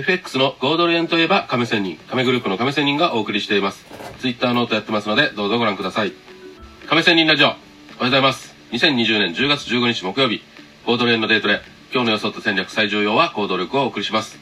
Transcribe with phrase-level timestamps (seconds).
[0.00, 3.84] FX の5ドル円といえば亀仙人、亀グループの亀仙人がお送りしています。
[4.20, 6.14] Twitter ノートやってますので、どうぞご覧ください。
[6.88, 7.58] 亀仙人ラジオ、おはよ
[8.00, 8.54] うございます。
[8.72, 10.40] 2020年10月15日木曜日、
[10.86, 11.60] 豪ドル円のデイトレ、
[11.92, 14.38] 今日の予想と戦略最重要は行動力をお送りします。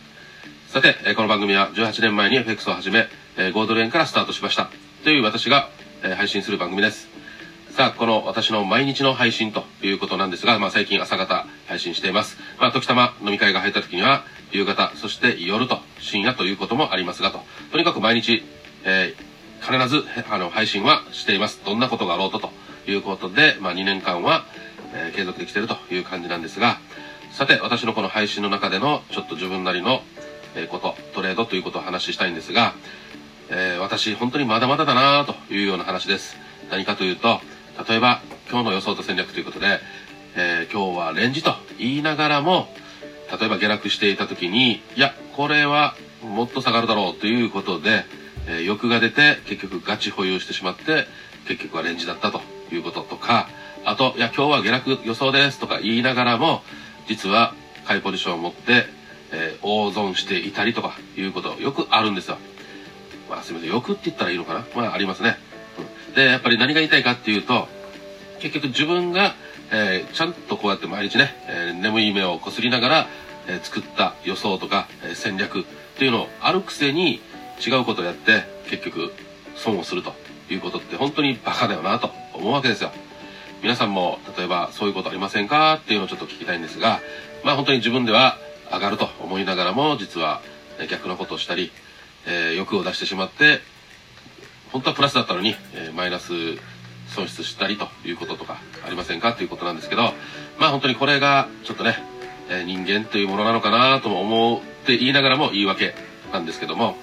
[0.68, 4.70] さて、この番組は18年前に FX を始め、えー豪ドル円からスタートしました。
[5.02, 5.70] という私が、
[6.16, 7.09] 配信する番組です。
[7.70, 12.36] さあ、この私の毎日の配信ということなんですが、まあ最近朝方配信しています。
[12.61, 17.43] まあ時たま飲み会が入った時には、夕方、そして夜と深夜ということもありますがと。
[17.72, 18.44] とにかく毎日、
[18.84, 19.29] えー
[19.61, 21.61] 必ずあの配信はしています。
[21.64, 22.50] どんなことがあろうとと
[22.86, 24.46] いうことで、まあ2年間は、
[24.94, 26.79] えー継続できているという感じなんですが、
[27.32, 30.03] さて、私のこの配信の中でのちょっと自分なりの、
[30.54, 32.75] えーこと、トレードということをお話ししたいんですが、
[33.50, 36.36] えー私本当にまだまだだなというような話です。
[36.70, 37.41] 何かというと、
[37.89, 39.80] 例えば今日の予想と戦略ということで、
[40.36, 42.69] えー今日はレンジと言いながらも、
[43.31, 48.05] 例えば下落していた時に、いや、これはもっと下がるだろうということで、
[48.47, 51.07] え欲が出て結局ガチ保有してしまって、
[51.47, 52.41] 結局はレンジだったと
[52.73, 53.48] いうこととか、
[53.85, 56.62] あと、いや、今日は下落予想ですとか言いながらも、
[57.07, 57.55] 実は
[57.87, 58.87] 買いポジションを持って、
[59.31, 62.39] えー大損していたりとかいうことよくあるんですよ。
[63.29, 64.65] まあすみません、欲って言ったらいいのかな？
[64.75, 65.37] まあありますね。
[66.09, 67.69] うんで、やっぱり何が言いたいかっていうと、
[68.41, 69.35] 結局自分が、
[69.70, 73.08] えーちゃんとこうやって毎日ね、えー眠い目をこすりながら、
[73.47, 75.64] えー作った予想とか、え戦略っ
[75.98, 77.20] ていうのをあるくせに
[77.64, 79.12] 違うことをやって結局
[79.56, 80.12] 損をすると
[80.50, 82.92] いうことって本当にバカだよなと思うわけですよ。
[83.62, 87.00] 皆さんも例えばそういうことありませんかっていうのをちょっと聞きたいんですが、
[87.44, 88.39] まあ本当に自分では
[88.72, 90.41] 上がると思いながらも実は
[90.89, 91.72] 逆のことをしたり、
[92.27, 93.61] え欲を出してしまって
[94.72, 96.33] 本当はプラスだったのに、えマイナス
[97.09, 100.12] 損失したりということとかありませんかということなんですけど、
[100.59, 101.97] まあ本当にこれがちょっとね、
[102.51, 105.95] え人間というものなのかなとも思って言いながらも言い訳
[106.33, 106.96] なんですけども、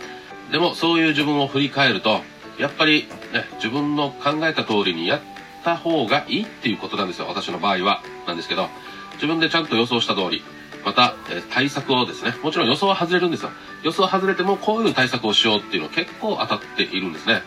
[0.51, 2.21] でもそういう自分を振り返ると、
[2.59, 5.21] やっぱりね、自分の考えた通りにやっ
[5.63, 7.27] た方がいいっていうことなんですよ。
[7.27, 8.01] 私の場合は。
[8.27, 8.69] なんですけど、
[9.15, 10.43] 自分でちゃんと予想した通り、
[10.85, 13.49] また、え対策をですね、もちろん予想は外れるんですよ。
[13.83, 17.41] 予想外れてもこういう対策をしようっていうのは結構当たっているんですね。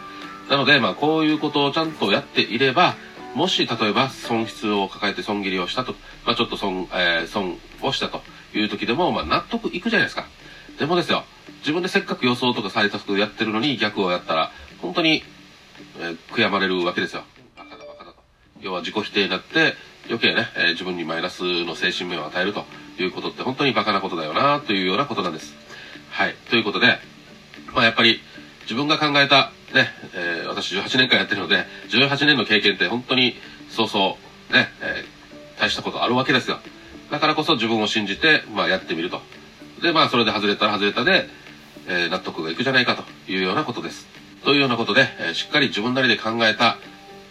[0.49, 2.97] なので、まあこういうことをちゃんとやっていれば、
[3.35, 5.95] もし例えば損失を抱えて損切りをしたと、
[6.25, 8.23] まあちょっと損、えー損をしたと
[8.55, 10.27] いう時でも、まあ納得いくじゃないですか。
[10.79, 11.25] でもですよ、
[11.61, 15.23] 自分でせっかく予想とか対策やってるのに逆をやったら、本当に、
[16.01, 17.25] えー悔やまれるわけですよ。
[17.57, 18.17] バカだバカだと。
[18.61, 19.75] 要は自己否定になって、
[20.07, 22.65] 余計ね、えー自分にマイナスの精神面を与えると
[22.99, 25.55] いうことって本当にバカなことだよなというようなことなんです。
[26.11, 26.35] はい。
[26.49, 26.99] ということで、
[27.75, 28.21] まあやっぱり
[28.63, 33.37] 自分が考えた、ね、えー私18年間やってるので、18年の経験って本当に
[33.71, 34.19] そうそ
[34.51, 36.61] う、ね、えー大したことあるわけですよ。
[37.11, 39.21] だからこそ自分を信じて、まあやってみると。
[39.83, 41.29] で、まあそれで外れたら外れたで、
[41.89, 44.07] えー納得がいくじゃないかというようなことです。
[44.45, 46.79] というようなことで、えーしっかり自分なりで考えた、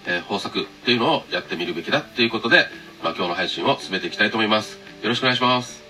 [0.05, 2.65] えー方策っていうのをやってみるべきだっていうことで、
[3.03, 4.77] まあ今日の配信を進めていきたいと思います。
[5.01, 5.83] よろしくお願いします。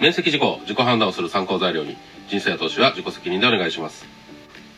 [0.00, 1.96] 面積事項、自己判断をする参考材料に、
[2.28, 4.21] 人生や投資は自己責任でお願いします。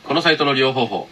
[0.06, 1.08] このサイトの利用方法。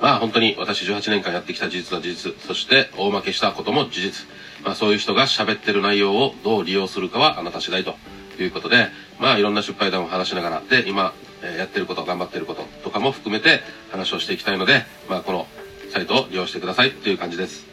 [0.00, 4.26] まあ本当に私18年間やってきた事実は事実、そして大負けしたことも事実。
[4.64, 7.96] まあそういう人が喋ってる内容をどう利用するかはあなた次第と
[8.38, 11.12] いうことで、まあいろんな失敗談を話しながら、で、今、
[11.42, 15.46] えーやってること、頑張ってることとかも含めて話をしていきたいので、まあこの
[15.92, 17.66] サイトを利用してくださいという感じです。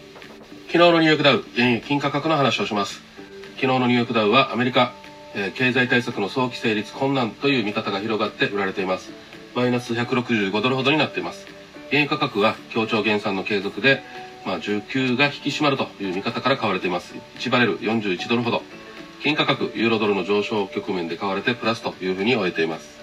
[0.68, 3.02] 昨日のニューヨークダウ、原油金価格の話をします。
[3.56, 4.94] 昨日のニューヨークダウはアメリカ、
[5.34, 9.12] えー経済対策の早期成立困難という見方が広がって売られています。
[9.58, 11.48] マイナス165ドルほどになっています。
[11.90, 14.04] 原油価格は協調減産の継続で、
[14.46, 17.16] まあ、需給が引き締まるという見方から買われています。
[17.40, 18.62] 1バレル41ドルほど。
[19.24, 23.00] 金価格、ユーロドルの上昇局面で買われてプラスというふうに終えています。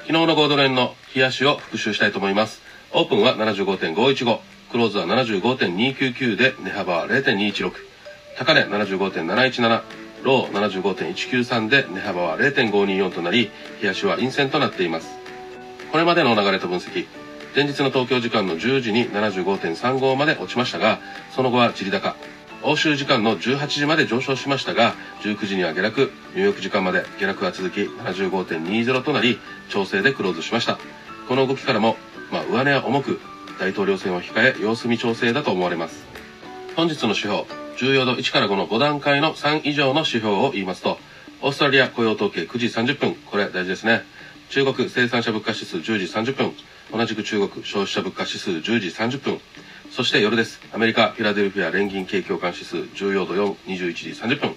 [0.00, 2.60] 昨日の5ドル円の冷やしを復習したいと思います。
[2.92, 4.40] オープンは75.515、
[4.72, 7.72] クローズは75.299で値幅は0.216、
[8.36, 9.82] 高値75.717、
[10.22, 13.50] ロー75.193で値幅は0.524となり、
[13.80, 15.23] 冷やしは陰線となっています。
[15.94, 17.06] これまでの流れと分析。
[17.54, 20.98] 前日の東京時間の10時に75.35まで落ちましたが、
[21.30, 22.16] その後は地利高。
[22.64, 29.38] 欧州時間の18時まで上昇しましたが、19時には下落、ニューヨーク時間まで下落が続き、75.20となり、
[29.68, 30.80] 調整でクローズしました。
[31.28, 31.96] この動きからも、
[32.32, 33.20] まあ、上値は重く、
[33.60, 36.04] 大統領選を控え、様子見調整だと思われます。
[36.74, 37.44] 本日の指標、
[37.78, 40.98] 重要度1から5の5段階の3以上の指標を言いますと、
[41.40, 44.02] オーストラリア雇用統計9時30分、これ大事ですね。
[44.50, 46.52] 中国生産者物価指数10時30分、
[46.92, 49.40] 同じく中国消費者物価指数10時30分、
[49.90, 50.60] そして夜です。
[50.72, 54.54] アメリカフィラデルフィア連銀景況感指数重要度4、21時30分、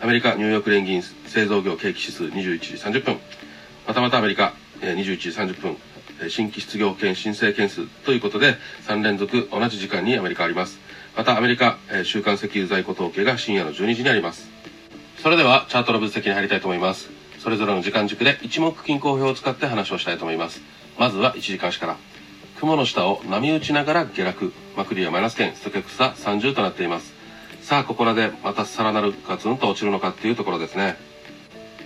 [0.00, 3.18] アメリカニューヨーク連銀製造業景気指数21時30分、
[3.86, 5.76] またまたアメリカ、21時30分、
[6.30, 8.56] 新規失業保険申請件数ということで、
[8.86, 10.78] 3連続同じ時間にアメリカあります。
[11.16, 14.48] またアメリカ、週間石油在庫統計が深夜の12時にあります。
[15.22, 17.17] それではチャートの分析に入りたいと思います。
[17.38, 20.60] それぞれの時間軸で一目均衡表を使って話をしたいと思います。
[20.98, 21.96] まずは1時間足から。
[22.60, 24.52] 雲の下を波打ちながら下落。
[24.76, 27.14] マクリアマイナス圏、ストケクサ30となっています。
[27.62, 30.96] さあ、ここらでまたさらなるガツンと落ちるのかっていうところですね。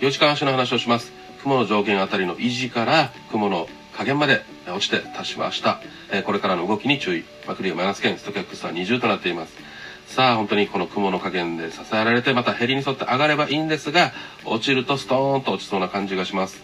[0.00, 1.12] 4時間足の話をします。
[1.43, 5.81] 雲の上限あたりの維持から雲の下限まで落ちて達しました。
[6.10, 7.25] えこれからの動きに注意。
[7.46, 9.71] マクリアマイナス圏、ストケックスは20となっています。
[10.06, 14.12] さあ、本当にこの雲の加減で支えられて、またヘリに沿って上がればいいんですが、
[14.44, 16.62] 落ちるとストーンと落ちそうな感じがします。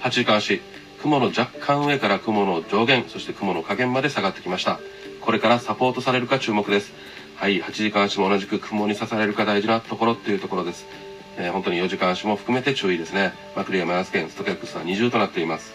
[0.00, 0.60] 8時間足。
[1.02, 4.78] 雲の若干上から雲の上限、そして雲の下限まで下がってきました。
[5.20, 6.92] これからサポートされるか注目です。
[7.36, 10.86] はい、8時間足も同じく雲に刺されるか大事なところっていうところです。
[11.38, 13.32] えー本当に4時間足も含めて注意ですね。
[13.56, 15.72] マクリアマイナス圏、ストケックスは20となっています。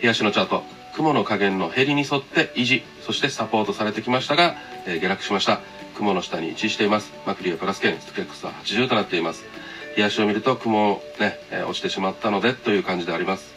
[0.00, 0.62] 日足のチャート、
[0.94, 4.54] 雲の加減のヘリに沿って維持、そしてサポートされてきましたが、
[4.86, 5.60] えー下落しました。
[5.94, 7.12] 雲の下に位置しています。
[7.26, 9.44] マクリアプラス圏、ストケックスは80となっています。
[9.96, 13.54] 日足を見ると雲ね、えー落ちてしまったのでという感じであります。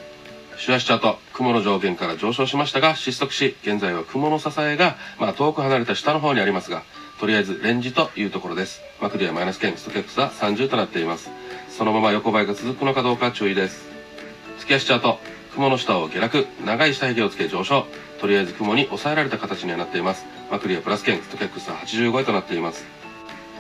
[0.58, 6.84] 週足チャート、雲の上限から上昇しましたが、失速し、現在は雲の支えが、まあ、遠く離れた下の方にありますが、
[7.20, 8.82] とりあえずレンジというところです。
[9.00, 11.30] マクリアマイナス圏、ストケックスは30となっています。
[11.70, 13.88] そのまま横ばいが続くのかどうか注意です。
[14.60, 15.20] 月足チャート、
[15.54, 17.86] 雲の下を下落、長い下髭をつけ上昇、
[18.20, 20.26] とりあえず雲に抑えられた形にはなっています。
[20.52, 22.86] マクリアプラス圏、ストケックスは85位となっています。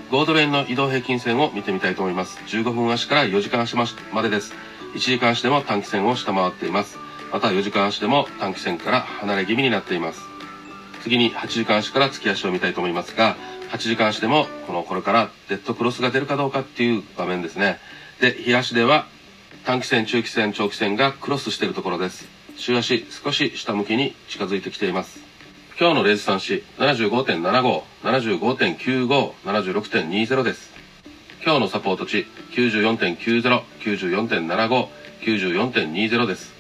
[0.10, 2.40] ゴードレーンの移動平均線を見てみたいと思います。
[2.48, 4.54] 15分足から4時間足までです。
[4.96, 6.98] 1時間足でも短期線を下回っています。
[7.32, 10.22] また4時間足でも短期線から離れ気味になっています。
[11.04, 13.36] 次に8時間足から月足を見たいと思いますが、
[13.72, 17.80] 8時間足でもこのこれからデッドクロスが出るかどうかっていう場面ですね。
[18.22, 19.08] で、日足では
[19.66, 22.37] 短期線、中期線、長期線がクロスしているところです。
[22.58, 25.20] 週足少し下向きに近づいてきています。
[25.80, 30.74] 今日のレース3子75.75、75.95、76.20です。
[31.46, 34.88] 今日のサポート値94.90、94.75、
[35.22, 36.54] 94.20です。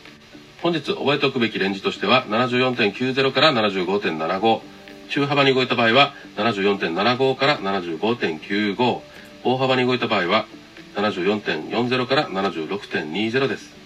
[0.61, 4.61] 本日覚えておくべきレンジとしては74.90から75.75
[5.09, 9.01] 中幅に動いた場合は74.75から75.95
[9.43, 10.47] 大幅に動いた場合は
[10.95, 13.76] 74.40から76.20です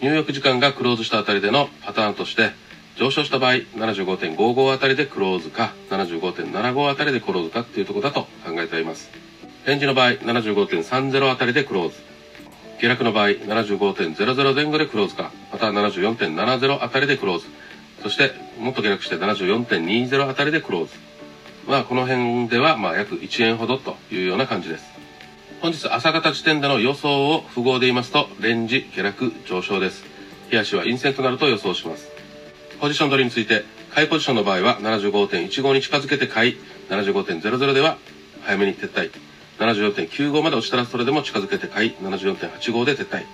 [0.00, 2.52] 入浴時間がクローズしたあたりでのパターンとして
[2.96, 9.10] 上昇した場合75.55あたりでクローズか75.75あたりでクローズかっていうとこだと考えています。
[9.66, 11.96] レンジの場合75.30あたりでクローズ。
[12.80, 17.46] 下落の場合75.00前後でクローズかまたは74.70あたりでクローズ。
[18.02, 20.92] そしてもっと下落して74.20あたりでクローズ。
[21.66, 24.97] まあこの辺ではまあ約1円ほどというような感じです。
[25.60, 30.04] 本日朝方時点での予想を符号で言いますとレンジ下落上昇です。
[30.50, 32.08] 日足は陰線となると予想します。
[32.80, 36.56] ポジション取りについて買いポジションの場合は75.15に近づけて買い
[36.90, 37.98] 75.00では
[38.42, 39.10] 早めに撤退。
[39.58, 43.24] 74.95まで落ちたらそれでも近づけて買い74.85で撤退。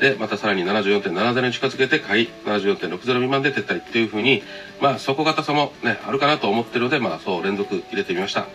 [0.00, 3.80] でまたさらに74.70に近づけて買い74.60未満で撤退。
[3.80, 4.44] っていう風に
[4.80, 8.46] まあ底堅さもねあるかなと思ってるのでまあそう連続入れてみました。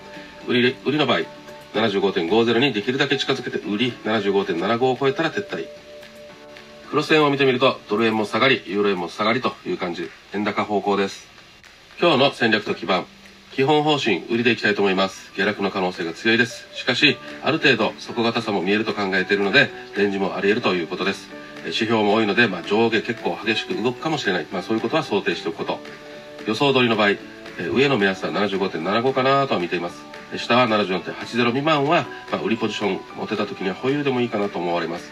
[0.47, 1.38] 売り売りの場合
[1.73, 5.67] 75.50にできるだけ近づけて売り75.75を超えたら撤退。
[6.89, 10.09] 黒線を見てみるとドル円も下がりユーロ円も下がりという感じ。
[10.33, 11.27] 円高方向です。
[12.01, 13.05] 今日の戦略と基盤。
[13.51, 15.31] 基本方針売りでいきたいと思います。
[15.35, 16.67] 下落の可能性が強いです。
[16.73, 21.29] しかしある程度底堅さも見えると考えているのでレンジもあり得るということです。
[21.65, 25.79] 指標も多いので、まあ、上下結構激しく動くかもしれない、まあ、そういうことは想定しておくこと。
[26.47, 27.15] 予想通りの場合
[27.73, 30.08] 上の目安は75.75かなとは見ています。
[30.37, 35.11] 下は74.80未満は、まあ、売りポジション持てた時には保有でもいいかなと思われます。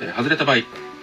[0.00, 0.56] え外れた場合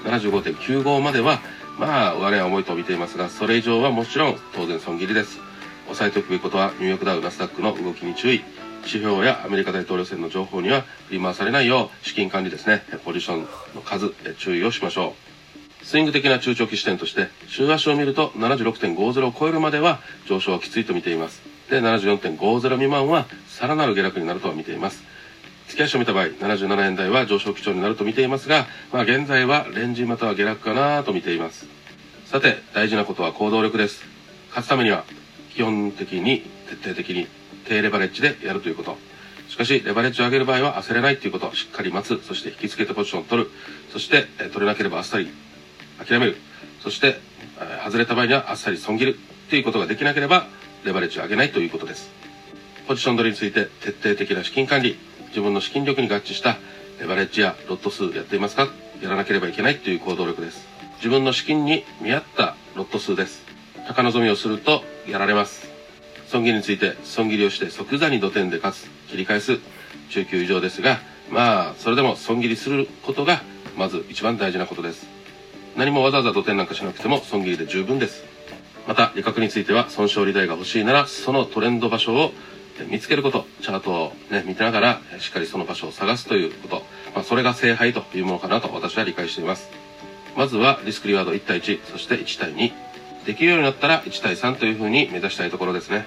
[0.06, 1.40] 75.95までは
[1.78, 5.40] まあ上値は重いと見ていますがそれ以上はもちろん当然損切りです。
[5.88, 8.42] 押さえておくべきことはニューヨークダウナスダックの動きに注意。
[8.86, 12.84] 指標やアメリカ大統領選の情報には振り回されないよう資金管理ですね。
[13.04, 13.42] ポジション
[13.74, 15.16] の数え注意をしましょ
[15.82, 15.86] う。
[15.86, 21.55] スイング的な中長期視点として週足を見ると76.50を超えるまでは上昇はきついと見ています。
[21.70, 25.04] で74.50未満はさらなる下落になるとは見ています。
[25.68, 31.66] 月足を見た場合77円台は上昇基調になると見ていますが、まあ、現在はレンジまたは下落かなと見ています。
[32.26, 34.04] さて大事なことは行動力です。
[34.50, 35.06] 勝つためには
[35.54, 37.28] 基本的に徹底的に
[37.66, 38.98] 低レバレッジでやるということ。
[39.50, 41.56] しかしレバレッジを上げる場合は焦れないということ。
[41.56, 42.24] しっかり待つ。
[42.26, 43.52] そして引き付けてポジションを取る。
[43.92, 45.30] そして取れなければあっさり
[46.06, 46.38] 諦める。
[46.82, 47.20] そして
[47.84, 49.20] 外れた場合にはあっさり損切る。
[49.50, 50.48] ということができなければ
[50.86, 52.10] レバレッジを上げないということです
[52.88, 54.98] ポジション取りについて徹底的な資金管理
[55.30, 56.58] 自分の資金力に合致した
[57.02, 58.70] レバレッジやロット数やっていますか
[59.02, 63.44] やらなければいけないという行動力です自分の資金に見合ったロット数です。
[63.88, 65.68] 高望みをするとやられます。
[66.28, 69.60] 損切りについて損切りをして即座に土点で勝つ、切り返す、
[70.10, 71.00] 中級以上ですが、
[71.30, 73.44] まあ、それでも損切りすることが、
[73.78, 75.06] まず一番大事なことです。
[75.78, 78.35] 何もわざわざ土点なんかしなくても損切りで十分です。
[78.88, 82.32] また、利確については損傷利台が欲しいなら、そのトレンド場所を
[82.90, 86.76] 見つけること、チャートをね、見てながら、しっかりその場所を探すということ、
[87.16, 89.70] まあ、それが聖杯というものかなと私は理解しています。
[90.36, 92.74] まずはリスクリワード1対1、そして1対2。
[93.26, 96.06] できるようになったら1対3というふうに目指したいところですね。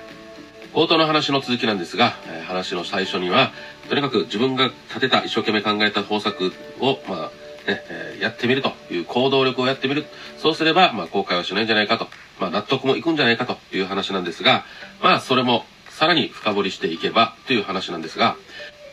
[0.74, 3.52] 冒頭の話の続きなんですが、え話の最初には、
[3.88, 7.20] とにかく自分が立てた、一生懸命考えた方策を、まあ、
[7.68, 10.04] ね、えやってみるという行動力をやってみる。
[10.36, 12.08] そうすれば、まあ、後悔はしないんじゃないかと。
[12.40, 14.64] まあ、納得もいくんじゃないかという話なんですが、
[15.02, 18.36] まあ、それもさらに深掘りしていけばという話なんですが、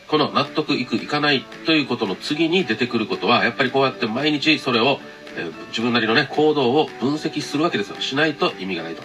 [0.08, 5.00] この納得いくいかないということの次に出てくることは、やっぱりこうやって毎日それを、
[5.36, 8.00] えー、自分なりのね、行動を分析するわけですよ。
[8.00, 9.02] しないと意味がないと。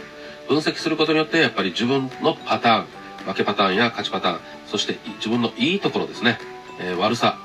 [0.47, 2.85] 分析することによって、やっぱり自分のパターン、
[3.25, 6.39] 負けパターンや勝ちパターン、そして自分のいいところですね、
[6.79, 7.37] えー、悪さ、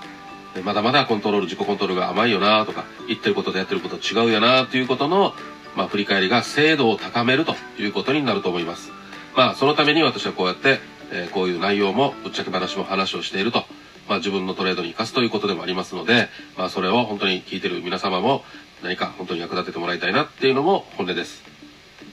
[0.62, 5.34] まだまだコントロール、自己コントロールが甘いよなとか、言ってることとやってること違うよなということの、
[5.76, 8.90] まあ、振り返りが精度を高めるということになると思います。
[9.36, 10.80] まあ、そのために私はこうやって、
[11.12, 13.64] えー、こういう内容も、ぶっちゃけ話も話をしていると、
[14.08, 18.44] まあ、自分のトレードに生かすということでもありますので、まあ、それを本当に聞いてる皆様も
[18.82, 21.44] 何か本当に役立ててもらいたいなっていうのも本音です。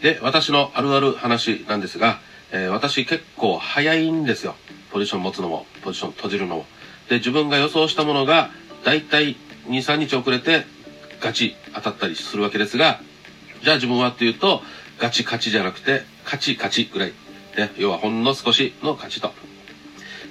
[0.01, 2.19] で、私のあるある話なんですが、
[2.51, 4.55] えー、私結構早いんですよ。
[4.91, 6.65] ポジション持つのも、ポジション閉じるのも。
[7.09, 8.51] で、自分が予想したものが、
[8.83, 10.65] だいたい2、3日遅れて、
[11.19, 12.99] ガチ当たったりするわけですが、
[13.63, 14.61] じゃあ自分はっていうと、
[14.99, 17.13] ガチ勝ちじゃなくて、勝ち勝ちぐらい。
[17.57, 19.31] ね、要はほんの少しの勝ちと。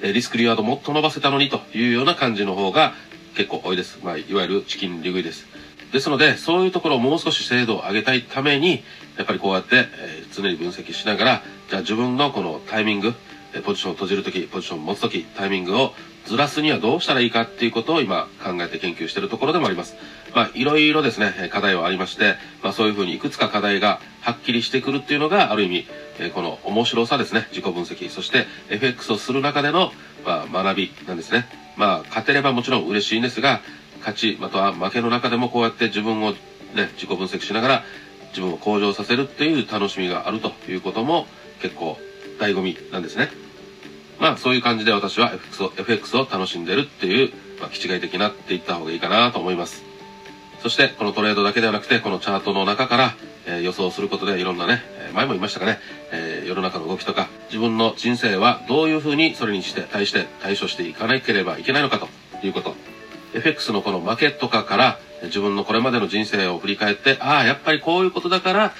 [0.03, 2.93] えリスクリワードもっと伸ばせたのにというような感じの方が
[3.35, 4.01] 結構多いです。
[4.03, 5.47] まあ、いわゆるチキン利食いです。
[5.93, 8.83] ですので、そういうところをもう少し精度を上げたいために、
[9.17, 13.15] やっぱりこうやって、え、常に分析しながら、じゃあ自分のこのタイミング、
[13.55, 15.95] えポジションを閉じるとき、ポジションを持つとき、タイミングを
[16.27, 19.97] ずらすにはどうしたらいいかっていうことを今考えて研究しているところでもあります。
[20.35, 25.87] まあ、いろいろですね、課題はありまして、まあそういうふうにいくつか課題がはっきりしてくるっていうのが、ある意味、
[26.19, 29.93] えこの面白さですね、自己分析、そして FX をする中での、
[30.25, 31.47] まあ、学びなんですね。
[31.77, 33.61] まあ、勝てればもちろん嬉しいんですが、
[34.01, 36.33] 勝ち、または負けの中でもこうやって自分を
[36.75, 37.85] ね、自己分析しながら
[38.31, 41.27] 自分を向上させるっていう楽しみがあるということも
[41.61, 41.99] 結構
[42.39, 43.31] 醍醐味なんですね。
[44.23, 49.83] まあそういう感じで私は FX を FX を楽しんでるっていう、まあ、気違い的なって言った方がいいかなと思います。
[50.63, 53.15] そしてこのトレードだけではなくてこのチャートの中から、
[53.47, 54.81] えー、予想することでいろんなね、
[55.13, 55.81] 前も言いましたかね、
[56.13, 62.09] えー、世の中の動きとか自分の人生はどういうふうにそれにして対して対処していかなければいけないのかと
[62.47, 62.77] いうこと。
[63.35, 68.75] FX のこの負けとかから自分のこれまでの人生を振り返って、ああ、やっぱりこういうことだから、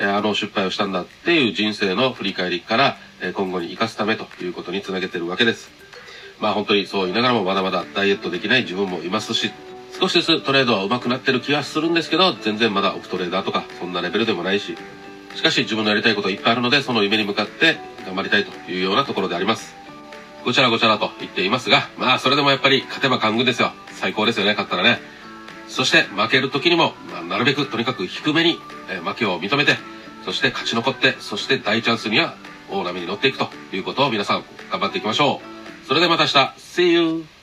[0.00, 5.70] あの失敗をしたんだっていう人生の振り返りから、え今後に生かすためということにつなげてるわけです。
[6.40, 9.50] まあ本当にそう言いながらもまだまだダイエットできない自分もいますし、
[10.00, 14.76] 少しずつトレードは上手くなってる気はするんですけど、全然まだオフトレーダーとかそんなレベルでもないし、
[15.34, 19.74] しかし自分のやりたいこといっぱいあるので、その夢に向かって頑張りたいというようなところであります。
[20.44, 23.72] ごちゃらごちゃらと言っていますが、まあそれでもやっぱり勝てば官軍ですよ。
[23.92, 25.00] 最高ですよね、勝ったらね。
[25.66, 28.58] そして負ける時にも、まあ、なるべくとにかく低めに、
[28.88, 29.76] え負けを認めて、
[30.24, 32.34] そして勝ち残って、そして大チャンスには
[32.70, 35.40] 大波に乗っていくということを皆さん頑張っていきましょ
[35.84, 35.86] う。
[35.86, 37.37] それではまた明日、See you!